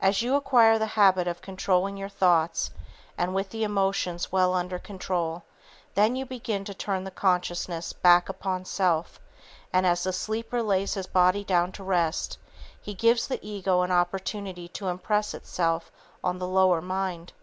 [0.00, 2.70] As you acquire the habit of controlling your thoughts
[3.18, 5.42] and with the emotions well under control,
[5.92, 9.20] then you begin to turn the consciousness back upon self,
[9.70, 12.38] and as the sleeper lays his body down to rest
[12.80, 15.92] he gives the ego an opportunity to impress itself
[16.24, 17.34] on the lower mind.